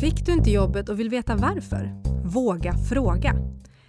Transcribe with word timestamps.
Fick 0.00 0.26
du 0.26 0.32
inte 0.32 0.50
jobbet 0.50 0.88
och 0.88 1.00
vill 1.00 1.08
veta 1.08 1.36
varför? 1.36 1.90
Våga 2.24 2.72
fråga! 2.72 3.34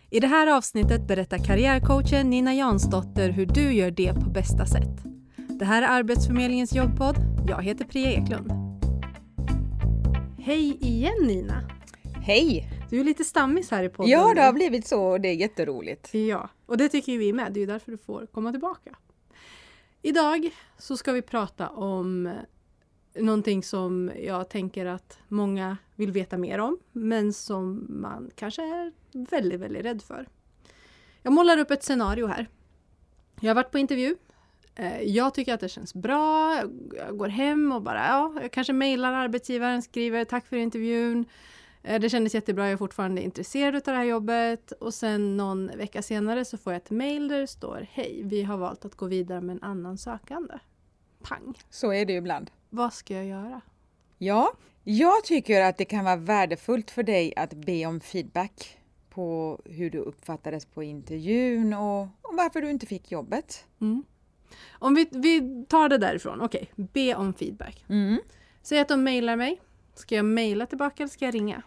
I 0.10 0.20
det 0.20 0.28
här 0.28 0.58
avsnittet 0.58 1.08
berättar 1.08 1.38
karriärcoachen 1.38 2.30
Nina 2.30 2.54
Jansdotter 2.54 3.30
hur 3.30 3.46
du 3.46 3.74
gör 3.74 3.92
det 3.92 4.14
på 4.14 4.30
bästa 4.30 4.66
sätt. 4.66 5.04
Det 5.60 5.66
här 5.66 5.82
är 5.82 5.88
Arbetsförmedlingens 5.88 6.76
jobbpodd. 6.76 7.16
Jag 7.48 7.64
heter 7.64 7.86
Priya 7.86 8.12
Eklund. 8.12 8.52
Hej 10.40 10.78
igen 10.82 11.28
Nina! 11.28 11.62
Hej! 12.24 12.70
Du 12.90 13.00
är 13.00 13.04
lite 13.04 13.24
stammis 13.24 13.72
här 13.72 13.84
i 13.84 13.90
podden. 13.90 14.12
Ja, 14.12 14.34
det 14.34 14.42
har 14.42 14.54
blivit 14.54 14.88
så 14.88 15.06
och 15.06 15.22
det 15.22 15.28
är 15.30 15.36
jätteroligt. 15.36 16.14
Ja, 16.14 16.50
och 16.66 16.78
det 16.78 16.90
tycker 16.90 17.18
vi 17.18 17.34
med. 17.34 17.54
Det 17.54 17.64
är 17.64 17.68
därför 17.68 17.92
du 17.92 17.98
får 17.98 18.26
komma 18.26 18.52
tillbaka. 18.52 18.96
Idag 20.02 20.50
så 20.78 20.98
ska 20.98 21.12
vi 21.12 21.22
prata 21.22 21.70
om 21.70 22.34
någonting 23.20 23.64
som 23.64 24.12
jag 24.26 24.50
tänker 24.50 24.86
att 24.86 25.18
många 25.28 25.78
vill 25.96 26.12
veta 26.12 26.38
mer 26.38 26.60
om, 26.60 26.78
men 26.92 27.34
som 27.34 27.86
man 27.90 28.32
kanske 28.36 28.64
är 28.64 28.92
väldigt, 29.12 29.60
väldigt 29.60 29.86
rädd 29.86 30.02
för. 30.02 30.28
Jag 31.22 31.34
målar 31.34 31.58
upp 31.58 31.72
ett 31.72 31.84
scenario 31.84 32.28
här. 32.28 32.48
Jag 33.40 33.50
har 33.50 33.56
varit 33.56 33.72
på 33.72 33.80
intervju. 33.80 34.16
Eh, 34.76 35.02
jag 35.02 35.34
tycker 35.34 35.54
att 35.54 35.60
det 35.60 35.70
känns 35.70 35.94
bra. 35.94 36.56
Jag 36.98 37.18
går 37.18 37.28
hem 37.28 37.72
och 37.72 37.82
bara, 37.82 38.08
ja, 38.08 38.34
jag 38.42 38.52
kanske 38.52 38.74
mejlar 38.74 39.14
arbetsgivaren, 39.14 39.82
skriver 39.82 40.26
tack 40.26 40.48
för 40.48 40.58
intervjun. 40.58 41.26
Eh, 41.84 42.02
det 42.02 42.10
kändes 42.10 42.36
jättebra, 42.36 42.64
jag 42.64 42.74
är 42.74 42.78
fortfarande 42.78 43.22
intresserad 43.22 43.76
av 43.76 43.82
det 43.82 43.92
här 43.92 44.04
jobbet. 44.04 44.72
Och 44.72 44.94
sen 44.94 45.38
någon 45.38 45.68
vecka 45.68 46.02
senare 46.02 46.46
så 46.46 46.58
får 46.58 46.74
jag 46.74 46.82
ett 46.82 46.92
mejl 46.92 47.28
där 47.28 47.40
det 47.40 47.48
står 47.48 47.88
Hej, 47.92 48.22
vi 48.24 48.44
har 48.44 48.58
valt 48.58 48.86
att 48.86 48.96
gå 48.96 49.06
vidare 49.06 49.42
med 49.42 49.56
en 49.56 49.64
annan 49.64 49.98
sökande. 49.98 50.54
Pang! 51.24 51.60
Så 51.70 51.94
är 51.94 52.06
det 52.06 52.14
ju 52.14 52.20
ibland. 52.20 52.52
Vad 52.70 52.94
ska 52.94 53.14
jag 53.14 53.26
göra? 53.26 53.62
Ja, 54.18 54.54
jag 54.88 55.24
tycker 55.24 55.62
att 55.62 55.78
det 55.78 55.86
kan 55.86 56.06
vara 56.06 56.16
värdefullt 56.16 56.92
för 56.92 57.04
dig 57.04 57.34
att 57.36 57.54
be 57.54 57.86
om 57.86 58.00
feedback 58.00 58.78
på 59.10 59.60
hur 59.66 59.90
du 59.90 59.98
uppfattades 59.98 60.66
på 60.66 60.84
intervjun 60.84 61.74
och, 61.74 62.02
och 62.02 62.36
varför 62.38 62.62
du 62.62 62.70
inte 62.70 62.86
fick 62.86 63.12
jobbet. 63.12 63.66
Mm. 63.82 64.04
Om 64.70 64.96
vi, 64.96 65.08
vi 65.12 65.66
tar 65.70 65.90
det 65.90 65.98
därifrån, 65.98 66.42
okej, 66.42 66.70
okay. 66.72 66.86
be 66.94 67.16
om 67.16 67.34
feedback. 67.34 67.86
Mm. 67.90 68.20
Säg 68.62 68.80
att 68.80 68.88
de 68.88 69.04
mejlar 69.04 69.36
mig. 69.36 69.62
Ska 69.96 70.16
jag 70.16 70.26
mejla 70.26 70.66
tillbaka 70.66 71.04
eller 71.04 71.10
ska 71.10 71.26
jag 71.26 71.36
ringa? 71.36 71.62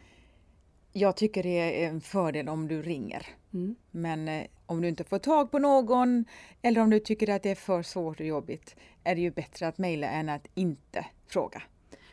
Jag 0.93 1.17
tycker 1.17 1.43
det 1.43 1.85
är 1.85 1.89
en 1.89 2.01
fördel 2.01 2.49
om 2.49 2.69
du 2.69 2.83
ringer. 2.83 3.27
Mm. 3.53 3.77
Men 3.91 4.29
eh, 4.29 4.45
om 4.67 4.83
du 4.83 4.89
inte 4.89 5.05
får 5.05 5.19
tag 5.19 5.51
på 5.51 5.59
någon 5.59 6.25
eller 6.63 6.81
om 6.81 6.91
du 6.91 7.01
tycker 7.01 7.29
att 7.31 7.43
det 7.43 7.51
är 7.51 7.55
för 7.55 7.83
svårt 7.83 8.21
och 8.21 8.27
jobbigt 8.27 8.77
är 9.05 9.15
det 9.15 9.21
ju 9.21 9.31
bättre 9.31 9.69
att 9.69 9.79
mejla 9.79 10.09
än 10.09 10.29
att 10.29 10.47
inte 10.55 11.07
fråga. 11.27 11.63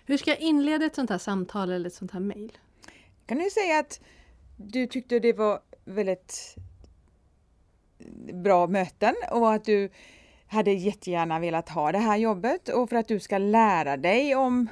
Hur 0.06 0.18
ska 0.18 0.32
jag 0.32 0.40
inleda 0.40 0.86
ett 0.86 0.96
sånt 0.96 1.10
här 1.10 1.18
samtal 1.18 1.72
eller 1.72 1.88
ett 1.88 1.94
sånt 1.94 2.12
här 2.12 2.20
mejl? 2.20 2.58
Kan 3.26 3.38
du 3.38 3.50
säga 3.50 3.80
att 3.80 4.00
du 4.58 4.88
tyckte 4.88 5.20
det 5.20 5.34
var 5.34 5.60
väldigt 5.86 6.56
bra 8.34 8.68
möten 8.68 9.16
och 9.32 9.54
att 9.54 9.66
du 9.66 9.90
hade 10.48 10.72
jättegärna 10.72 11.40
velat 11.40 11.70
ha 11.70 11.92
det 11.92 11.98
här 11.98 12.18
jobbet 12.18 12.70
och 12.70 12.90
för 12.90 12.96
att 12.96 13.08
du 13.08 13.20
ska 13.20 13.38
lära 13.38 13.98
dig 13.98 14.36
om 14.36 14.68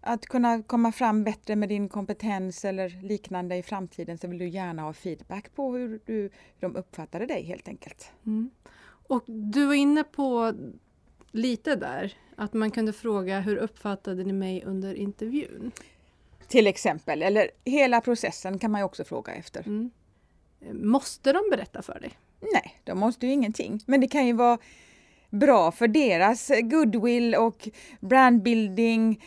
att 0.00 0.26
kunna 0.26 0.62
komma 0.62 0.92
fram 0.92 1.24
bättre 1.24 1.56
med 1.56 1.68
din 1.68 1.88
kompetens 1.88 2.64
eller 2.64 3.02
liknande 3.02 3.56
i 3.56 3.62
framtiden 3.62 4.18
så 4.18 4.28
vill 4.28 4.38
du 4.38 4.48
gärna 4.48 4.82
ha 4.82 4.92
feedback 4.92 5.54
på 5.54 5.72
hur, 5.72 6.00
du, 6.04 6.14
hur 6.14 6.30
de 6.60 6.76
uppfattade 6.76 7.26
dig 7.26 7.42
helt 7.42 7.68
enkelt. 7.68 8.12
Mm. 8.26 8.50
Och 9.08 9.22
du 9.26 9.66
var 9.66 9.74
inne 9.74 10.04
på 10.04 10.54
lite 11.30 11.76
där, 11.76 12.14
att 12.36 12.52
man 12.52 12.70
kunde 12.70 12.92
fråga 12.92 13.40
hur 13.40 13.56
uppfattade 13.56 14.24
ni 14.24 14.32
mig 14.32 14.62
under 14.64 14.94
intervjun? 14.94 15.72
Till 16.48 16.66
exempel, 16.66 17.22
eller 17.22 17.50
hela 17.64 18.00
processen 18.00 18.58
kan 18.58 18.70
man 18.70 18.80
ju 18.80 18.84
också 18.84 19.04
fråga 19.04 19.34
efter. 19.34 19.66
Mm. 19.66 19.90
Måste 20.72 21.32
de 21.32 21.40
berätta 21.50 21.82
för 21.82 22.00
dig? 22.00 22.10
Nej, 22.40 22.80
de 22.84 22.98
måste 22.98 23.26
ju 23.26 23.32
ingenting. 23.32 23.80
Men 23.86 24.00
det 24.00 24.08
kan 24.08 24.26
ju 24.26 24.32
vara 24.32 24.58
bra 25.30 25.72
för 25.72 25.88
deras 25.88 26.50
goodwill 26.62 27.34
och 27.34 27.68
brandbuilding. 28.00 29.24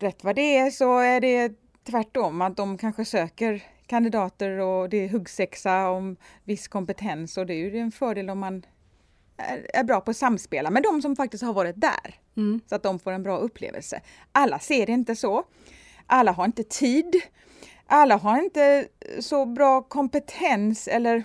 Rätt 0.00 0.24
vad 0.24 0.36
det 0.36 0.56
är 0.56 0.70
så 0.70 0.98
är 0.98 1.20
det 1.20 1.52
tvärtom, 1.84 2.40
att 2.40 2.56
de 2.56 2.78
kanske 2.78 3.04
söker 3.04 3.62
kandidater 3.86 4.58
och 4.58 4.88
det 4.88 4.96
är 4.96 5.08
huggsexa 5.08 5.90
om 5.90 6.16
viss 6.44 6.68
kompetens 6.68 7.38
och 7.38 7.46
det 7.46 7.54
är 7.54 7.58
ju 7.58 7.78
en 7.78 7.92
fördel 7.92 8.30
om 8.30 8.38
man 8.38 8.62
är 9.74 9.84
bra 9.84 10.00
på 10.00 10.10
att 10.10 10.16
samspela 10.16 10.70
med 10.70 10.82
de 10.82 11.02
som 11.02 11.16
faktiskt 11.16 11.44
har 11.44 11.52
varit 11.52 11.80
där. 11.80 12.14
Mm. 12.36 12.60
Så 12.66 12.74
att 12.74 12.82
de 12.82 12.98
får 12.98 13.12
en 13.12 13.22
bra 13.22 13.38
upplevelse. 13.38 14.00
Alla 14.32 14.58
ser 14.58 14.86
det 14.86 14.92
inte 14.92 15.16
så. 15.16 15.44
Alla 16.06 16.32
har 16.32 16.44
inte 16.44 16.62
tid. 16.62 17.14
Alla 17.86 18.16
har 18.16 18.38
inte 18.38 18.88
så 19.20 19.46
bra 19.46 19.82
kompetens 19.82 20.88
eller 20.88 21.24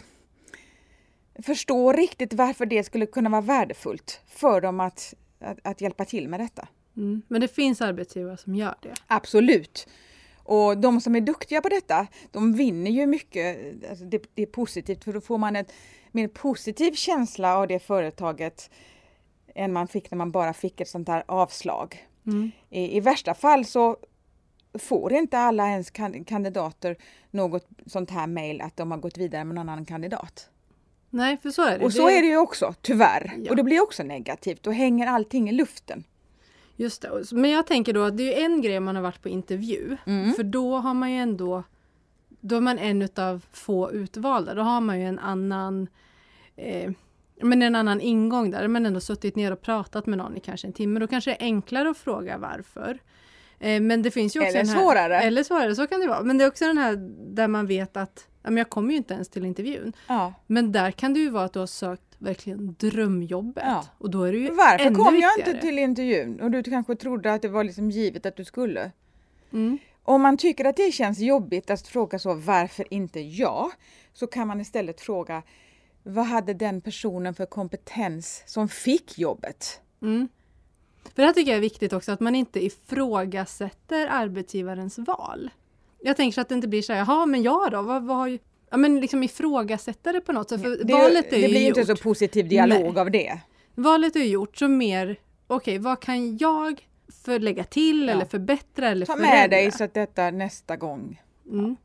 förstår 1.43 1.93
riktigt 1.93 2.33
varför 2.33 2.65
det 2.65 2.83
skulle 2.83 3.05
kunna 3.05 3.29
vara 3.29 3.41
värdefullt 3.41 4.21
för 4.27 4.61
dem 4.61 4.79
att, 4.79 5.13
att, 5.39 5.57
att 5.63 5.81
hjälpa 5.81 6.05
till 6.05 6.27
med 6.27 6.39
detta. 6.39 6.67
Mm. 6.97 7.21
Men 7.27 7.41
det 7.41 7.47
finns 7.47 7.81
arbetsgivare 7.81 8.37
som 8.37 8.55
gör 8.55 8.75
det? 8.81 8.93
Absolut. 9.07 9.87
Och 10.49 10.77
de 10.77 11.01
som 11.01 11.15
är 11.15 11.21
duktiga 11.21 11.61
på 11.61 11.69
detta, 11.69 12.07
de 12.31 12.53
vinner 12.53 12.91
ju 12.91 13.07
mycket. 13.07 13.57
Alltså 13.89 14.05
det, 14.05 14.23
det, 14.33 14.41
är 14.41 14.45
positivt 14.45 15.03
för 15.03 15.13
då 15.13 15.21
får 15.21 15.37
man 15.37 15.55
en 15.55 15.65
mer 16.11 16.27
positiv 16.27 16.93
känsla 16.93 17.57
av 17.57 17.67
det 17.67 17.79
företaget 17.79 18.69
än 19.55 19.73
man 19.73 19.87
fick 19.87 20.11
när 20.11 20.17
man 20.17 20.31
bara 20.31 20.53
fick 20.53 20.81
ett 20.81 20.87
sånt 20.87 21.07
här 21.07 21.23
avslag. 21.27 22.07
Mm. 22.27 22.51
I, 22.69 22.97
I, 22.97 22.99
värsta 22.99 23.33
fall 23.33 23.65
så 23.65 23.97
får 24.79 25.13
inte 25.13 25.37
alla 25.37 25.69
ens 25.69 25.91
kandidater 26.25 26.97
något 27.31 27.67
sånt 27.85 28.09
här 28.09 28.27
mejl 28.27 28.61
att 28.61 28.77
de 28.77 28.91
har 28.91 28.97
gått 28.97 29.17
vidare 29.17 29.43
med 29.43 29.55
någon 29.55 29.69
annan 29.69 29.85
kandidat. 29.85 30.49
Nej, 31.09 31.37
för 31.37 31.49
så 31.49 31.61
är 31.61 31.79
det. 31.79 31.85
Och 31.85 31.93
så 31.93 32.09
är 32.09 32.21
det 32.21 32.27
ju 32.27 32.37
också, 32.37 32.73
tyvärr. 32.81 33.33
Ja. 33.37 33.49
Och 33.49 33.55
det 33.55 33.63
blir 33.63 33.83
också 33.83 34.03
negativt. 34.03 34.63
Då 34.63 34.71
hänger 34.71 35.07
allting 35.07 35.49
i 35.49 35.51
luften. 35.51 36.03
Just 36.79 37.01
det. 37.01 37.31
Men 37.31 37.51
jag 37.51 37.67
tänker 37.67 37.93
då 37.93 38.03
att 38.03 38.17
det 38.17 38.41
är 38.41 38.45
en 38.45 38.61
grej 38.61 38.79
man 38.79 38.95
har 38.95 39.03
varit 39.03 39.21
på 39.21 39.29
intervju. 39.29 39.97
Mm. 40.05 40.33
För 40.33 40.43
då 40.43 40.77
har 40.77 40.93
man 40.93 41.11
ju 41.11 41.17
ändå 41.17 41.63
då 42.41 42.55
är 42.55 42.61
man 42.61 42.79
en 42.79 43.01
utav 43.01 43.45
få 43.51 43.91
utvalda. 43.91 44.53
Då 44.53 44.61
har 44.61 44.81
man 44.81 44.99
ju 44.99 45.05
en 45.05 45.19
annan 45.19 45.87
eh, 46.55 46.91
men 47.41 47.61
en 47.61 47.75
annan 47.75 48.01
ingång 48.01 48.51
där. 48.51 48.67
Man 48.67 48.85
ändå 48.85 48.99
suttit 48.99 49.35
ner 49.35 49.51
och 49.51 49.61
pratat 49.61 50.05
med 50.05 50.17
någon 50.17 50.37
i 50.37 50.39
kanske 50.39 50.67
en 50.67 50.73
timme. 50.73 50.99
Då 50.99 51.07
kanske 51.07 51.31
det 51.31 51.35
är 51.35 51.45
enklare 51.45 51.89
att 51.89 51.97
fråga 51.97 52.37
varför. 52.37 52.99
Eh, 53.59 53.81
men 53.81 54.01
det 54.01 54.11
finns 54.11 54.35
ju 54.35 54.39
också 54.39 54.57
Eller 54.57 54.69
här, 54.69 54.79
svårare. 54.79 55.19
Eller 55.21 55.43
svårare, 55.43 55.75
så 55.75 55.87
kan 55.87 55.99
det 55.99 56.07
vara. 56.07 56.23
Men 56.23 56.37
det 56.37 56.43
är 56.43 56.47
också 56.47 56.65
den 56.65 56.77
här 56.77 56.95
där 57.35 57.47
man 57.47 57.67
vet 57.67 57.97
att 57.97 58.27
men 58.41 58.57
jag 58.57 58.69
kommer 58.69 58.91
ju 58.91 58.97
inte 58.97 59.13
ens 59.13 59.29
till 59.29 59.45
intervjun. 59.45 59.93
Ja. 60.07 60.33
Men 60.47 60.71
där 60.71 60.91
kan 60.91 61.13
det 61.13 61.19
ju 61.19 61.29
vara 61.29 61.43
att 61.43 61.53
du 61.53 61.59
har 61.59 61.67
sökt 61.67 62.15
verkligen 62.17 62.75
drömjobbet. 62.79 63.63
Ja. 63.67 63.85
Och 63.97 64.09
då 64.09 64.23
är 64.23 64.31
det 64.31 64.37
ju 64.37 64.51
Varför 64.51 64.85
ännu 64.85 64.95
kom 64.95 65.05
jag 65.05 65.35
viktigare. 65.35 65.51
inte 65.51 65.67
till 65.67 65.79
intervjun? 65.79 66.41
Och 66.41 66.51
du 66.51 66.63
kanske 66.63 66.95
trodde 66.95 67.33
att 67.33 67.41
det 67.41 67.47
var 67.47 67.63
liksom 67.63 67.91
givet 67.91 68.25
att 68.25 68.35
du 68.35 68.45
skulle. 68.45 68.91
Mm. 69.53 69.77
Om 70.03 70.21
man 70.21 70.37
tycker 70.37 70.65
att 70.65 70.77
det 70.77 70.91
känns 70.91 71.19
jobbigt 71.19 71.69
att 71.69 71.87
fråga 71.87 72.19
så, 72.19 72.33
varför 72.33 72.93
inte 72.93 73.19
jag? 73.19 73.71
Så 74.13 74.27
kan 74.27 74.47
man 74.47 74.61
istället 74.61 75.01
fråga, 75.01 75.43
vad 76.03 76.25
hade 76.25 76.53
den 76.53 76.81
personen 76.81 77.33
för 77.33 77.45
kompetens 77.45 78.43
som 78.45 78.69
fick 78.69 79.17
jobbet? 79.17 79.81
Mm. 80.01 80.27
För 81.03 81.21
det 81.21 81.25
här 81.25 81.33
tycker 81.33 81.51
jag 81.51 81.57
är 81.57 81.61
viktigt 81.61 81.93
också, 81.93 82.11
att 82.11 82.19
man 82.19 82.35
inte 82.35 82.65
ifrågasätter 82.65 84.07
arbetsgivarens 84.07 84.97
val. 84.97 85.49
Jag 86.01 86.17
tänker 86.17 86.33
så 86.35 86.41
att 86.41 86.49
det 86.49 86.55
inte 86.55 86.67
blir 86.67 86.81
så 86.81 86.93
här, 86.93 86.99
jaha 86.99 87.25
men 87.25 87.43
jag 87.43 87.71
då? 87.71 87.81
Vad, 87.81 88.03
vad 88.03 88.17
har 88.17 88.27
ju... 88.27 88.39
Ja 88.71 88.77
men 88.77 88.99
liksom 89.01 89.23
ifrågasätta 89.23 90.11
det 90.11 90.21
på 90.21 90.31
något 90.31 90.49
sätt. 90.49 90.61
För 90.61 90.83
Det, 90.83 90.93
valet 90.93 91.25
är 91.25 91.31
det 91.31 91.37
ju 91.37 91.47
blir 91.47 91.59
ju 91.61 91.67
inte 91.67 91.79
gjort. 91.79 91.87
så 91.87 91.95
positiv 92.03 92.47
dialog 92.49 92.93
Nej. 92.93 92.99
av 93.01 93.11
det. 93.11 93.39
Valet 93.75 94.15
är 94.15 94.19
ju 94.19 94.25
gjort, 94.25 94.57
så 94.57 94.67
mer, 94.67 95.15
okej 95.47 95.77
vad 95.77 95.99
kan 95.99 96.37
jag 96.37 96.87
för 97.23 97.39
lägga 97.39 97.63
till 97.63 98.07
Ja. 98.07 98.13
eller 98.13 98.25
förbättra 98.25 98.89
eller 98.89 99.05
Ta 99.05 99.13
förändra? 99.13 99.35
med 99.35 99.49
dig 99.49 99.71
så 99.71 99.83
att 99.83 99.93
detta 99.93 100.31
nästa 100.31 100.75
gång. 100.77 101.21
Mm. 101.51 101.75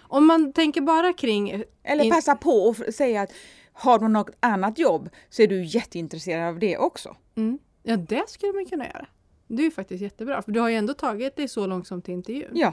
Om 0.00 0.26
man 0.26 0.52
tänker 0.52 0.80
bara 0.80 1.12
kring... 1.12 1.62
Eller 1.82 2.10
passa 2.10 2.34
på 2.36 2.50
och 2.64 2.76
säga 2.94 3.22
att 3.22 3.32
har 3.72 3.98
du 3.98 4.08
något 4.08 4.30
annat 4.40 4.78
jobb 4.78 5.08
så 5.30 5.42
är 5.42 5.46
du 5.46 5.64
jätteintresserad 5.64 6.48
av 6.48 6.58
det 6.58 6.78
också. 6.78 7.16
Mm. 7.36 7.58
Ja, 7.82 7.96
det 7.96 8.28
skulle 8.30 8.52
man 8.52 8.66
kunna 8.66 8.84
göra. 8.86 9.06
Det 9.48 9.62
är 9.62 9.64
ju 9.64 9.70
faktiskt 9.70 10.02
jättebra, 10.02 10.42
för 10.42 10.52
du 10.52 10.60
har 10.60 10.68
ju 10.68 10.76
ändå 10.76 10.94
tagit 10.94 11.36
dig 11.36 11.48
så 11.48 11.66
långt 11.66 11.86
som 11.86 12.02
till 12.02 12.14
intervjun. 12.14 12.50
Ja, 12.54 12.72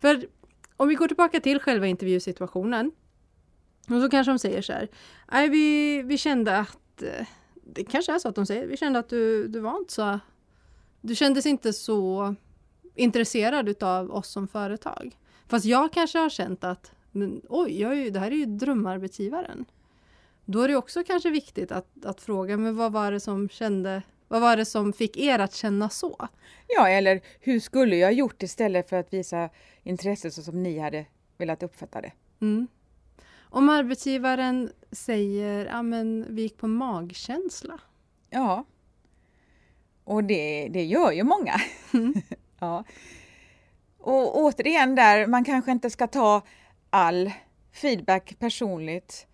för 0.00 0.26
om 0.76 0.88
vi 0.88 0.94
går 0.94 1.08
tillbaka 1.08 1.40
till 1.40 1.60
själva 1.60 1.86
intervjusituationen. 1.86 2.92
Och 3.88 4.00
så 4.00 4.10
kanske 4.10 4.30
de 4.30 4.38
säger 4.38 4.62
så 4.62 4.72
här. 4.72 4.88
Nej, 5.32 5.48
vi, 5.48 6.02
vi 6.02 6.18
kände 6.18 6.58
att... 6.58 7.02
Eh, 7.02 7.26
det 7.68 7.84
kanske 7.84 8.14
är 8.14 8.18
så 8.18 8.28
att 8.28 8.34
de 8.34 8.46
säger. 8.46 8.66
Vi 8.66 8.76
kände 8.76 8.98
att 8.98 9.08
du, 9.08 9.48
du 9.48 9.60
var 9.60 9.78
inte 9.78 9.92
så... 9.92 10.20
Du 11.00 11.14
kändes 11.14 11.46
inte 11.46 11.72
så 11.72 12.34
intresserad 12.94 13.68
utav 13.68 14.10
oss 14.10 14.28
som 14.28 14.48
företag. 14.48 15.18
Fast 15.48 15.64
jag 15.64 15.92
kanske 15.92 16.18
har 16.18 16.28
känt 16.28 16.64
att 16.64 16.92
men, 17.16 17.40
oj, 17.48 17.80
jag 17.80 17.92
är 17.92 17.96
ju, 17.96 18.10
det 18.10 18.20
här 18.20 18.30
är 18.30 18.36
ju 18.36 18.46
drömarbetsgivaren. 18.46 19.64
Då 20.44 20.60
är 20.60 20.68
det 20.68 20.76
också 20.76 21.04
kanske 21.04 21.30
viktigt 21.30 21.72
att, 21.72 22.04
att 22.04 22.20
fråga, 22.20 22.56
men 22.56 22.76
vad 22.76 22.92
var 22.92 23.12
det 23.12 23.20
som 23.20 23.48
kände, 23.48 24.02
vad 24.28 24.40
var 24.40 24.56
det 24.56 24.64
som 24.64 24.92
fick 24.92 25.16
er 25.16 25.38
att 25.38 25.54
känna 25.54 25.88
så? 25.88 26.28
Ja, 26.68 26.88
eller 26.88 27.20
hur 27.40 27.60
skulle 27.60 27.96
jag 27.96 28.12
gjort 28.12 28.42
istället 28.42 28.88
för 28.88 28.96
att 28.96 29.12
visa 29.12 29.50
intresse 29.82 30.30
så 30.30 30.42
som 30.42 30.62
ni 30.62 30.78
hade 30.78 31.06
velat 31.38 31.62
uppfatta 31.62 32.00
det? 32.00 32.12
Mm. 32.40 32.68
Om 33.40 33.68
arbetsgivaren 33.68 34.72
säger 34.92 35.66
ja 35.66 35.82
men 35.82 36.26
vi 36.28 36.42
gick 36.42 36.56
på 36.56 36.68
magkänsla. 36.68 37.80
Ja. 38.30 38.64
Och 40.04 40.24
det, 40.24 40.68
det 40.70 40.84
gör 40.84 41.12
ju 41.12 41.22
många. 41.22 41.60
Mm. 41.94 42.14
ja. 42.58 42.84
Och 43.98 44.38
återigen 44.38 44.94
där, 44.94 45.26
man 45.26 45.44
kanske 45.44 45.70
inte 45.70 45.90
ska 45.90 46.06
ta 46.06 46.42
all 46.90 47.32
feedback 47.72 48.36
personligt. 48.38 49.26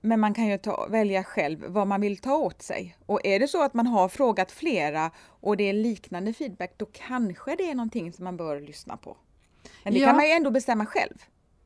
Men 0.00 0.20
man 0.20 0.34
kan 0.34 0.46
ju 0.46 0.58
ta, 0.58 0.86
välja 0.90 1.24
själv 1.24 1.64
vad 1.66 1.86
man 1.86 2.00
vill 2.00 2.18
ta 2.18 2.36
åt 2.36 2.62
sig. 2.62 2.96
Och 3.06 3.20
är 3.26 3.40
det 3.40 3.48
så 3.48 3.62
att 3.62 3.74
man 3.74 3.86
har 3.86 4.08
frågat 4.08 4.52
flera 4.52 5.10
och 5.26 5.56
det 5.56 5.64
är 5.68 5.72
liknande 5.72 6.32
feedback, 6.32 6.74
då 6.76 6.86
kanske 6.92 7.56
det 7.56 7.70
är 7.70 7.74
någonting 7.74 8.12
som 8.12 8.24
man 8.24 8.36
bör 8.36 8.60
lyssna 8.60 8.96
på. 8.96 9.16
Men 9.84 9.92
det 9.94 10.00
Ja. 10.00 10.06
kan 10.06 10.16
man 10.16 10.24
ju 10.26 10.32
ändå 10.32 10.50
bestämma 10.50 10.86
själv, 10.86 11.14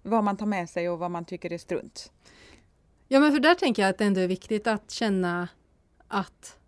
vad 0.02 0.24
man 0.24 0.36
tar 0.36 0.46
med 0.46 0.70
sig 0.70 0.88
och 0.88 0.98
vad 0.98 1.10
man 1.10 1.24
tycker 1.24 1.52
är 1.52 1.58
strunt. 1.58 2.12
Ja 3.08 3.20
men 3.20 3.32
för 3.32 3.40
där 3.40 3.54
tänker 3.54 3.82
jag 3.82 3.90
att 3.90 3.98
det 3.98 4.04
ändå 4.04 4.20
är 4.20 4.28
viktigt 4.28 4.66
att 4.66 4.90
känna 4.90 5.48
att 6.08 6.58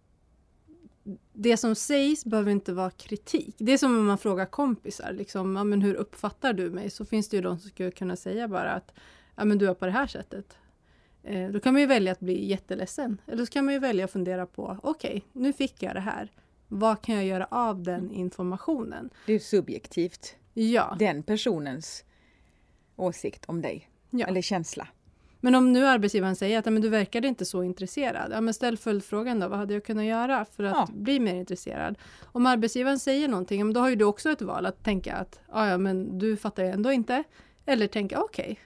det 1.33 1.57
som 1.57 1.75
sägs 1.75 2.25
behöver 2.25 2.51
inte 2.51 2.73
vara 2.73 2.91
kritik. 2.91 3.55
Det 3.59 3.73
är 3.73 3.79
som 3.79 3.99
om 3.99 4.07
man 4.07 4.19
frågar 4.19 4.47
kompisar, 4.47 5.13
liksom, 5.13 5.57
ja, 5.57 5.65
men 5.65 5.83
hur 5.83 5.95
uppfattar 5.95 6.53
du 6.53 6.71
mig? 6.71 6.91
Så 6.91 7.05
finns 7.05 7.29
det 7.29 7.37
ju 7.37 7.43
de 7.43 7.59
som 7.59 7.71
skulle 7.71 7.91
kunna 7.91 8.17
säga 8.17 8.49
bara 8.49 8.71
att 8.73 8.93
ja, 9.37 9.45
men 9.45 9.59
du 9.59 9.69
är 9.69 9.75
på 9.75 9.87
det 9.87 9.93
här 9.93 10.07
sättet. 10.07 10.57
Eh, 11.27 11.49
då 11.51 11.61
kan 11.61 11.73
man 11.75 11.81
ju 11.81 11.87
välja 11.87 12.13
att 12.13 12.21
bli 12.21 12.45
jätteledsen. 12.47 13.21
Eller 13.27 13.45
så 13.45 13.53
kan 13.53 13.65
man 13.65 13.75
ju 13.75 13.81
välja 13.81 14.05
att 14.05 14.11
fundera 14.13 14.47
på, 14.47 14.79
okej, 14.83 15.23
nu 15.33 15.53
fick 15.53 15.83
jag 15.83 15.95
det 15.95 16.01
här. 16.01 16.31
Vad 16.69 17.03
kan 17.03 17.15
jag 17.15 17.25
göra 17.25 17.47
av 17.51 17.83
den 17.83 18.11
informationen? 18.11 19.11
Det 19.27 19.33
är 19.33 19.39
subjektivt, 19.39 20.37
Ja, 20.55 20.97
den 20.99 21.23
personens 21.23 22.05
åsikt 22.97 23.45
om 23.47 23.63
dig, 23.63 23.89
ja. 24.11 24.27
eller 24.27 24.43
känsla. 24.43 24.89
Men 25.41 25.55
om 25.55 25.73
nu 25.73 25.87
arbetsgivaren 25.87 26.37
säger 26.37 26.59
att 26.59 26.67
"Ja, 26.67 26.73
men 26.73 26.83
du 26.83 26.89
verkade 26.89 27.29
inte 27.29 27.45
så 27.45 27.63
intresserad. 27.63 28.33
Ja, 28.33 28.41
men 28.41 28.55
ställ 28.55 28.77
följdfrågan 28.79 29.41
då. 29.41 29.49
Vad 29.49 29.59
hade 29.59 29.75
jag 29.75 29.85
kunnat 29.85 30.05
göra 30.05 30.45
för 30.45 30.65
att 30.65 30.75
Ja. 30.75 30.89
bli 30.95 31.21
mer 31.21 31.35
intresserad? 31.35 31.99
Om 32.25 32.47
arbetsgivaren 32.47 32.99
säger 32.99 33.29
någonting, 33.29 33.73
då 33.73 33.81
har 33.81 33.89
ju 33.89 33.97
du 33.97 34.05
också 34.05 34.31
ett 34.31 34.43
val 34.43 34.67
att 34.67 34.85
tänka 34.85 35.15
att 35.17 35.41
"Ja, 35.53 35.79
men 35.79 36.19
du 36.19 36.37
fattar 36.37 36.65
ju 36.65 36.69
ändå 36.71 36.93
inte. 36.93 37.25
Eller 37.67 37.87
tänka 37.87 38.21
okej, 38.21 38.61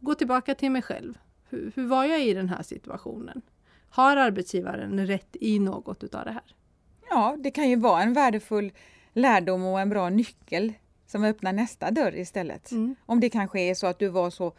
gå 0.00 0.14
tillbaka 0.14 0.54
till 0.54 0.70
mig 0.70 0.82
själv. 0.82 1.18
Hur, 1.54 1.72
hur 1.74 1.86
var 1.86 2.04
jag 2.04 2.24
i 2.24 2.34
den 2.34 2.48
här 2.48 2.62
situationen? 2.62 3.42
Har 3.88 4.16
arbetsgivaren 4.16 5.06
rätt 5.06 5.36
i 5.40 5.58
något 5.58 6.04
utav 6.04 6.24
det 6.24 6.30
här? 6.30 6.54
Ja, 7.10 7.36
det 7.38 7.50
kan 7.50 7.70
ju 7.70 7.76
vara 7.76 8.02
en 8.02 8.12
värdefull 8.12 8.72
lärdom 9.12 9.64
och 9.64 9.80
en 9.80 9.88
bra 9.88 10.10
nyckel 10.10 10.72
som 11.06 11.24
öppnar 11.24 11.52
nästa 11.52 11.90
dörr 11.90 12.16
istället. 12.16 12.70
Mm. 12.70 12.94
Om 13.06 13.20
det 13.20 13.30
kanske 13.30 13.60
är 13.60 13.74
så 13.74 13.86
att 13.86 13.98
du 13.98 14.08
var 14.08 14.30
så 14.30 14.52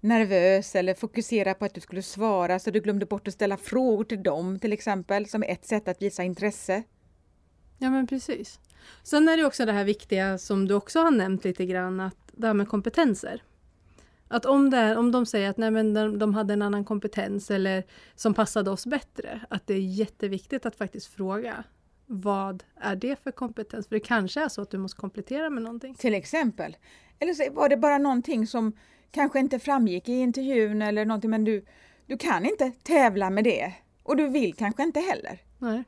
nervös 0.00 0.74
eller 0.74 0.94
fokuserad 0.94 1.58
på 1.58 1.64
att 1.64 1.74
du 1.74 1.80
skulle 1.80 2.02
svara 2.02 2.58
så 2.58 2.70
du 2.70 2.80
glömde 2.80 3.06
bort 3.06 3.28
att 3.28 3.34
ställa 3.34 3.56
frågor 3.56 4.04
till 4.04 4.22
dem 4.22 4.58
till 4.58 4.72
exempel, 4.72 5.28
som 5.28 5.42
ett 5.42 5.66
sätt 5.66 5.88
att 5.88 6.02
visa 6.02 6.24
intresse. 6.24 6.82
Ja 7.78 7.90
men 7.90 8.06
precis. 8.06 8.60
Sen 9.02 9.28
är 9.28 9.36
det 9.36 9.44
också 9.44 9.66
det 9.66 9.72
här 9.72 9.84
viktiga 9.84 10.38
som 10.38 10.68
du 10.68 10.74
också 10.74 11.00
har 11.00 11.10
nämnt 11.10 11.44
lite 11.44 11.66
grann, 11.66 12.00
att 12.00 12.30
det 12.32 12.46
här 12.46 12.54
med 12.54 12.68
kompetenser. 12.68 13.42
Att 14.32 14.46
om, 14.46 14.70
det 14.70 14.76
är, 14.76 14.98
om 14.98 15.12
de 15.12 15.26
säger 15.26 15.50
att 15.50 15.56
nej, 15.56 15.70
men 15.70 15.94
de, 15.94 16.18
de 16.18 16.34
hade 16.34 16.52
en 16.52 16.62
annan 16.62 16.84
kompetens 16.84 17.50
eller 17.50 17.84
som 18.14 18.34
passade 18.34 18.70
oss 18.70 18.86
bättre, 18.86 19.40
att 19.50 19.66
det 19.66 19.74
är 19.74 19.80
jätteviktigt 19.80 20.66
att 20.66 20.76
faktiskt 20.76 21.06
fråga 21.06 21.64
vad 22.06 22.64
är 22.80 22.96
det 22.96 23.22
för 23.22 23.30
kompetens? 23.30 23.88
För 23.88 23.94
det 23.94 24.00
kanske 24.00 24.44
är 24.44 24.48
så 24.48 24.62
att 24.62 24.70
du 24.70 24.78
måste 24.78 25.00
komplettera 25.00 25.50
med 25.50 25.62
någonting. 25.62 25.94
Till 25.94 26.14
exempel. 26.14 26.76
Eller 27.18 27.34
så 27.34 27.52
var 27.52 27.68
det 27.68 27.76
bara 27.76 27.98
någonting 27.98 28.46
som 28.46 28.72
kanske 29.10 29.38
inte 29.38 29.58
framgick 29.58 30.08
i 30.08 30.12
intervjun 30.12 30.82
eller 30.82 31.04
någonting 31.04 31.30
men 31.30 31.44
du, 31.44 31.64
du 32.06 32.16
kan 32.18 32.46
inte 32.46 32.72
tävla 32.82 33.30
med 33.30 33.44
det. 33.44 33.72
Och 34.02 34.16
du 34.16 34.28
vill 34.28 34.54
kanske 34.54 34.82
inte 34.82 35.00
heller. 35.00 35.38
Nej. 35.58 35.84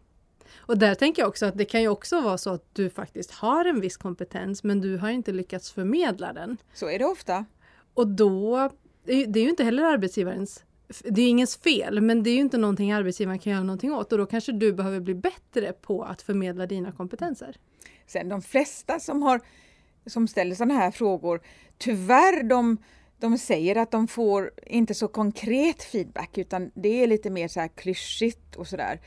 Och 0.57 0.79
där 0.79 0.95
tänker 0.95 1.23
jag 1.23 1.29
också 1.29 1.47
att 1.47 1.59
det 1.59 1.65
kan 1.65 1.83
ju 1.83 1.89
också 1.89 2.21
vara 2.21 2.39
så 2.39 2.51
att 2.51 2.75
du 2.75 2.91
faktiskt 2.91 3.31
har 3.31 3.65
en 3.65 3.81
viss 3.81 3.97
kompetens 3.97 4.65
men 4.65 4.81
du 4.81 4.97
har 4.97 5.11
inte 5.11 5.33
lyckats 5.33 5.73
förmedla 5.73 6.33
den. 6.33 6.57
Så 6.75 6.91
är 6.91 6.99
det 6.99 7.05
ofta. 7.05 7.45
Och 7.95 8.07
då, 8.07 8.71
det 9.05 9.13
är 9.13 9.37
ju- 9.37 9.51
inte 9.51 9.65
heller 9.65 9.83
arbetsgivarens, 9.83 10.65
det 11.05 11.23
är 11.23 11.29
ingens 11.29 11.57
fel, 11.57 12.01
men 12.01 12.23
det 12.23 12.31
är 12.31 12.35
ju 12.35 12.41
inte 12.41 12.59
någonting 12.59 12.93
arbetsgivaren 12.93 13.39
kan 13.39 13.53
göra 13.53 13.63
någonting 13.63 13.93
åt 13.93 14.13
och 14.13 14.19
då 14.19 14.27
kanske 14.27 14.53
du 14.53 14.73
behöver 14.73 15.01
bli 15.01 15.15
bättre 15.15 15.73
på 15.73 16.03
att 16.03 16.23
förmedla 16.23 16.67
dina 16.67 16.93
kompetenser. 16.93 17.57
Sen 18.07 18.29
de 18.29 18.43
flesta 18.43 19.01
som, 19.01 19.23
har, 19.23 19.41
som 20.07 20.29
ställer 20.29 20.55
sådana 20.55 20.75
här 20.75 20.91
frågor, 20.91 21.41
tyvärr 21.79 22.43
de, 22.43 22.77
de 23.19 23.39
säger 23.39 23.77
att 23.77 23.91
de 23.91 24.09
får 24.09 24.51
inte 24.67 24.95
så 24.95 25.09
konkret 25.09 25.83
feedback 25.83 26.39
utan 26.39 26.71
det 26.75 27.03
är 27.03 27.07
lite 27.07 27.31
mer 27.31 27.49
så 27.49 27.61
här 27.61 27.69
klyschigt 27.69 28.57
och 28.57 28.67
sådär. 28.67 29.01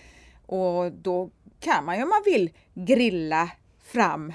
Och 0.46 0.92
då 0.92 1.30
kan 1.60 1.86
man 1.86 1.98
ju 1.98 2.04
om 2.04 2.10
man 2.10 2.24
vill 2.26 2.52
grilla 2.74 3.52
fram 3.84 4.34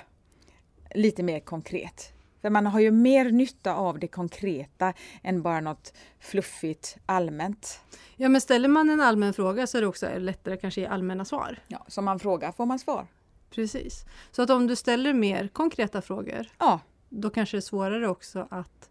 lite 0.95 1.23
mer 1.23 1.41
konkret. 1.41 2.12
För 2.43 2.51
man 2.51 2.67
har 2.67 2.81
ju 2.81 2.91
mer 2.91 3.31
nytta 3.31 3.75
av 3.75 3.99
det 3.99 4.09
konkreta 4.09 4.93
än 5.23 5.43
bara 5.43 5.61
något 5.61 5.95
fluffigt 6.21 6.97
allmänt. 7.07 7.81
Ja, 8.17 8.29
men 8.29 8.41
ställer 8.41 8.69
man 8.69 8.91
en 8.91 9.01
allmän 9.01 9.35
fråga 9.35 9.67
så 9.67 9.79
är 9.79 9.83
det 9.83 9.89
också 9.89 10.19
lättare 10.19 10.57
kanske 10.57 10.81
ge 10.81 10.87
allmänna 10.87 11.25
svar. 11.25 11.59
Ja, 11.69 11.85
som 11.89 12.05
man 12.05 12.19
frågar 12.19 12.53
får 12.53 12.67
man 12.67 12.79
svar. 12.79 13.07
Precis. 13.51 14.05
Så 14.31 14.43
att 14.43 14.51
om 14.51 14.67
du 14.67 14.77
ställer 14.77 15.13
mer 15.13 15.49
konkreta 15.49 16.03
frågor, 16.03 16.47
Ja, 16.59 16.81
då 17.09 17.31
kanske 17.31 17.57
det 17.57 17.59
är 17.59 17.63
svårare 17.63 18.09
också 18.09 18.47
att 18.51 18.91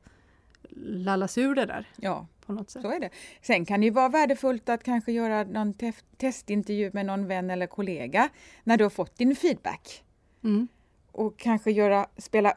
lalla 0.85 1.27
sig 1.27 1.43
ur 1.43 1.55
det 1.55 1.65
där 1.65 1.89
ja, 1.95 2.27
på 2.45 2.53
något 2.53 2.69
sätt. 2.69 2.81
Så 2.81 2.91
är 2.91 2.99
det. 2.99 3.09
Sen 3.41 3.65
kan 3.65 3.79
det 3.79 3.85
ju 3.85 3.91
vara 3.91 4.09
värdefullt 4.09 4.69
att 4.69 4.83
kanske 4.83 5.11
göra 5.11 5.43
någon 5.43 5.73
tef- 5.73 6.03
testintervju 6.17 6.91
med 6.93 7.05
någon 7.05 7.27
vän 7.27 7.49
eller 7.49 7.67
kollega 7.67 8.29
när 8.63 8.77
du 8.77 8.83
har 8.85 8.89
fått 8.89 9.17
din 9.17 9.35
feedback. 9.35 10.03
Mm. 10.43 10.67
Och 11.11 11.39
kanske 11.39 11.71
göra, 11.71 12.07
spela 12.17 12.53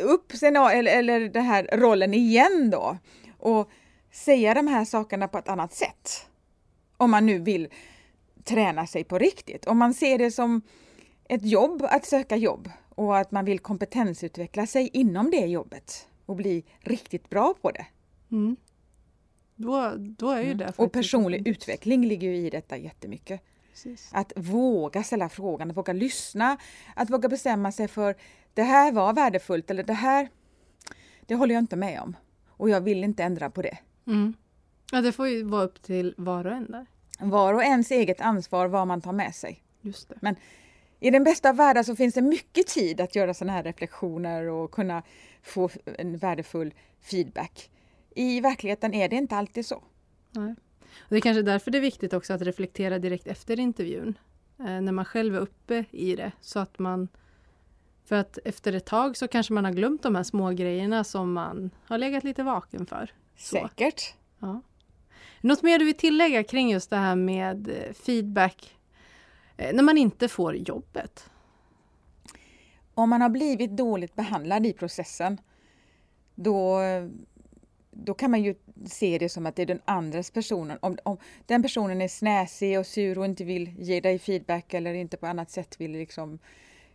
upp 0.00 0.32
eller, 0.44 0.98
eller 0.98 1.28
den 1.28 1.44
här 1.44 1.68
rollen 1.72 2.14
igen 2.14 2.70
då. 2.70 2.98
Och 3.38 3.70
säga 4.12 4.54
de 4.54 4.66
här 4.66 4.84
sakerna 4.84 5.28
på 5.28 5.38
ett 5.38 5.48
annat 5.48 5.74
sätt. 5.74 6.26
Om 6.96 7.10
man 7.10 7.26
nu 7.26 7.38
vill 7.38 7.68
träna 8.44 8.86
sig 8.86 9.04
på 9.04 9.18
riktigt. 9.18 9.66
Om 9.66 9.78
man 9.78 9.94
ser 9.94 10.18
det 10.18 10.30
som 10.30 10.62
ett 11.28 11.44
jobb 11.44 11.82
att 11.82 12.06
söka 12.06 12.36
jobb 12.36 12.70
och 12.88 13.18
att 13.18 13.30
man 13.30 13.44
vill 13.44 13.58
kompetensutveckla 13.58 14.66
sig 14.66 14.90
inom 14.92 15.30
det 15.30 15.46
jobbet 15.46 16.08
och 16.26 16.36
bli 16.36 16.64
riktigt 16.80 17.30
bra 17.30 17.54
på 17.62 17.70
det. 17.70 17.86
Mm. 18.30 18.56
Då, 19.56 19.92
då 19.96 20.30
är 20.30 20.40
ju 20.40 20.46
Mm. 20.46 20.58
det 20.58 20.72
Och 20.76 20.92
personlig 20.92 21.48
utveckling 21.48 22.06
ligger 22.06 22.28
ju 22.28 22.36
i 22.36 22.50
detta 22.50 22.76
jättemycket. 22.76 23.40
Precis. 23.70 24.10
Att 24.12 24.32
våga 24.36 25.02
ställa 25.02 25.28
frågan, 25.28 25.70
att 25.70 25.76
våga 25.76 25.92
lyssna, 25.92 26.56
att 26.96 27.10
våga 27.10 27.28
bestämma 27.28 27.72
sig 27.72 27.88
för 27.88 28.16
det 28.54 28.62
här 28.62 28.92
var 28.92 29.12
värdefullt 29.12 29.70
eller 29.70 29.82
det 29.82 29.92
här, 29.92 30.28
det 31.26 31.34
håller 31.34 31.54
jag 31.54 31.62
inte 31.62 31.76
med 31.76 32.00
om. 32.00 32.16
Och 32.48 32.70
jag 32.70 32.80
vill 32.80 33.04
inte 33.04 33.22
ändra 33.22 33.50
på 33.50 33.62
det. 33.62 33.78
Mm. 34.06 34.34
Ja, 34.92 35.00
det 35.00 35.12
får 35.12 35.28
ju 35.28 35.42
vara 35.42 35.62
upp 35.62 35.82
till 35.82 36.14
var 36.16 36.46
och 36.46 36.52
en 36.52 36.70
där. 36.70 36.86
Var 37.18 37.54
och 37.54 37.62
ens 37.62 37.90
eget 37.90 38.20
ansvar 38.20 38.68
vad 38.68 38.86
man 38.86 39.00
tar 39.00 39.12
med 39.12 39.34
sig. 39.34 39.62
Just 39.80 40.08
det. 40.08 40.36
I 41.00 41.10
den 41.10 41.24
bästa 41.24 41.50
av 41.50 41.56
världar 41.56 41.82
så 41.82 41.96
finns 41.96 42.14
det 42.14 42.22
mycket 42.22 42.66
tid 42.66 43.00
att 43.00 43.14
göra 43.14 43.34
sådana 43.34 43.52
här 43.52 43.62
reflektioner 43.62 44.48
och 44.48 44.70
kunna 44.70 45.02
få 45.42 45.70
en 45.84 46.16
värdefull 46.16 46.74
feedback. 47.00 47.70
I 48.14 48.40
verkligheten 48.40 48.94
är 48.94 49.08
det 49.08 49.16
inte 49.16 49.36
alltid 49.36 49.66
så. 49.66 49.82
Nej. 50.30 50.54
Och 50.98 51.10
det 51.10 51.16
är 51.16 51.20
kanske 51.20 51.42
därför 51.42 51.70
det 51.70 51.78
är 51.78 51.82
viktigt 51.82 52.12
också 52.12 52.32
att 52.32 52.42
reflektera 52.42 52.98
direkt 52.98 53.26
efter 53.26 53.60
intervjun. 53.60 54.18
Eh, 54.58 54.80
när 54.80 54.92
man 54.92 55.04
själv 55.04 55.36
är 55.36 55.40
uppe 55.40 55.84
i 55.90 56.16
det. 56.16 56.32
Så 56.40 56.58
att 56.58 56.78
man... 56.78 57.08
För 58.04 58.16
att 58.16 58.38
efter 58.44 58.72
ett 58.72 58.86
tag 58.86 59.16
så 59.16 59.28
kanske 59.28 59.52
man 59.52 59.64
har 59.64 59.72
glömt 59.72 60.02
de 60.02 60.14
här 60.14 60.22
små 60.22 60.50
grejerna 60.50 61.04
som 61.04 61.32
man 61.32 61.70
har 61.86 61.98
legat 61.98 62.24
lite 62.24 62.42
vaken 62.42 62.86
för. 62.86 63.10
Så. 63.36 63.56
Säkert. 63.56 64.14
Ja. 64.38 64.60
Något 65.40 65.62
mer 65.62 65.78
du 65.78 65.84
vill 65.84 65.94
tillägga 65.94 66.44
kring 66.44 66.70
just 66.70 66.90
det 66.90 66.96
här 66.96 67.16
med 67.16 67.68
eh, 67.68 67.92
feedback 67.92 68.76
eh, 69.56 69.74
när 69.74 69.82
man 69.82 69.98
inte 69.98 70.28
får 70.28 70.56
jobbet? 70.56 71.30
Om 72.94 73.10
man 73.10 73.20
har 73.20 73.28
blivit 73.28 73.76
dåligt 73.76 74.14
behandlad 74.14 74.66
i 74.66 74.72
processen, 74.72 75.40
då, 76.34 76.80
då 77.90 78.14
kan 78.14 78.30
man 78.30 78.42
ju 78.42 78.54
se 78.86 79.18
det 79.18 79.28
som 79.28 79.46
att 79.46 79.56
det 79.56 79.62
är 79.62 79.66
den 79.66 79.82
andras 79.84 80.30
personen. 80.30 80.78
Om, 80.80 80.98
om 81.02 81.16
den 81.46 81.62
personen 81.62 82.02
är 82.02 82.08
snäsig 82.08 82.78
och 82.78 82.86
sur 82.86 83.18
och 83.18 83.24
inte 83.24 83.44
vill 83.44 83.74
ge 83.78 84.00
dig 84.00 84.18
feedback 84.18 84.74
eller 84.74 84.94
inte 84.94 85.16
på 85.16 85.26
annat 85.26 85.50
sätt 85.50 85.80
vill 85.80 85.92
liksom 85.92 86.38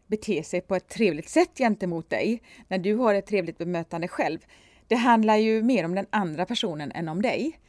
bete 0.10 0.44
sig 0.44 0.62
på 0.62 0.76
ett 0.76 0.88
trevligt 0.88 1.30
sätt 1.30 1.58
gentemot 1.58 2.10
dig, 2.10 2.42
när 2.68 2.78
du 2.78 2.96
har 2.96 3.14
ett 3.14 3.26
trevligt 3.26 3.58
bemötande 3.58 4.08
själv. 4.08 4.40
Det 4.88 4.96
handlar 4.96 5.36
ju 5.36 5.64
mer 5.64 5.86
om 5.86 5.96
den 5.96 6.06
andra 6.10 6.46
personen 6.46 6.92
än 6.92 7.10
om 7.10 7.22
dig. 7.22 7.60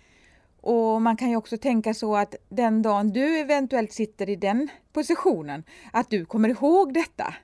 Och 0.61 1.03
man 1.03 1.17
kan 1.17 1.31
ju 1.31 1.37
också 1.37 1.59
tänka 1.59 1.95
så 1.95 2.17
att 2.17 2.35
den 2.49 2.83
dagen 2.83 3.13
du 3.13 3.39
eventuellt 3.39 3.93
sitter 3.93 4.31
i 4.31 4.37
den 4.37 4.69
positionen, 4.93 5.65
att 5.93 6.11
du 6.11 6.25
kommer 6.25 6.49
ihåg 6.49 6.95
detta. 6.95 7.35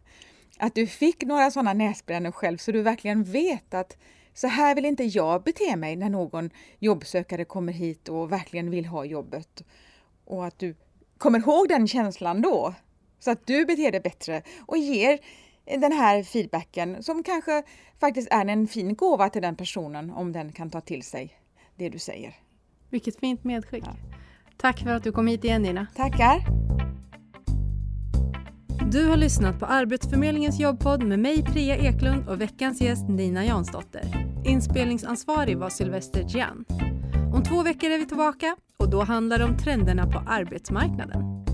Att 0.59 0.75
du 0.75 0.87
fick 0.87 1.23
några 1.23 1.51
sådana 1.51 1.73
näsbrännor 1.73 2.31
själv 2.31 2.59
så 2.59 2.73
du 2.73 2.83
verkligen 2.83 3.25
vet 3.25 3.75
att 3.75 3.97
så 4.35 4.47
här 4.47 4.75
vill 4.75 4.85
inte 4.85 5.05
jag 5.05 5.43
bete 5.43 5.77
mig 5.77 5.97
när 5.97 6.11
någon 6.11 6.51
jobbsökare 6.79 7.45
kommer 7.45 7.73
hit 7.73 8.09
och 8.09 8.33
verkligen 8.33 8.71
vill 8.71 8.87
ha 8.87 9.05
jobbet. 9.05 9.63
Och 10.25 10.47
att 10.47 10.59
du 10.59 10.75
kommer 11.19 11.39
ihåg 11.39 11.69
den 11.69 11.89
känslan 11.89 12.43
då. 12.43 12.75
Så 13.19 13.31
att 13.31 13.47
du 13.47 13.65
beter 13.65 13.93
dig 13.93 14.01
bättre 14.01 14.43
och 14.67 14.79
ger 14.79 15.19
den 15.65 15.93
här 15.93 16.23
feedbacken 16.23 17.03
som 17.03 17.23
kanske 17.23 17.63
faktiskt 18.01 18.29
är 18.31 18.47
en 18.47 18.67
fin 18.67 18.97
gåva 18.97 19.29
till 19.29 19.43
den 19.43 19.57
personen 19.57 20.11
om 20.11 20.33
den 20.33 20.53
kan 20.53 20.71
ta 20.71 20.81
till 20.81 21.03
sig 21.03 21.31
det 21.77 21.89
du 21.89 21.99
säger. 21.99 22.35
Vilket 22.91 23.21
fint 23.21 23.45
medskick. 23.45 23.85
Ja. 23.87 23.97
Tack 24.57 24.79
för 24.79 24.91
att 24.91 25.05
du 25.05 25.13
kom 25.13 25.27
hit 25.27 25.45
igen 25.45 25.63
Nina. 25.63 25.87
Tackar. 25.97 26.41
Du 28.93 29.09
har 29.09 29.17
lyssnat 29.17 29.61
på 29.61 29.67
Arbetsförmedlingens 29.67 30.61
jobbpodd 30.61 31.03
med 31.03 31.19
mig 31.19 31.45
Priya 31.45 31.77
Eklund 31.77 32.29
och 32.29 32.41
veckans 32.41 32.81
gäst 32.81 33.09
Nina 33.09 33.45
Jansdotter. 33.45 34.27
Inspelningsansvarig 34.45 35.59
var 35.59 35.71
Sylvester 35.71 36.25
Gian. 36.29 36.65
Om 37.35 37.43
två 37.43 37.63
veckor 37.63 37.91
är 37.91 37.99
vi 37.99 38.07
tillbaka 38.07 38.57
och 38.77 38.91
då 38.91 39.03
handlar 39.03 39.39
det 39.39 39.45
om 39.45 39.59
trenderna 39.59 40.07
på 40.07 40.19
arbetsmarknaden. 40.19 41.46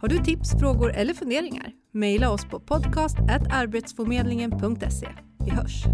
Har 0.00 0.08
du 0.08 0.18
tips, 0.18 0.50
frågor 0.60 0.92
eller 0.94 1.14
funderingar? 1.14 1.72
Mejla 1.92 2.30
oss 2.30 2.44
på 2.44 2.60
podcast 2.60 3.16
arbetsförmedlingen.se. 3.50 5.08
Vi 5.44 5.50
hörs! 5.50 5.84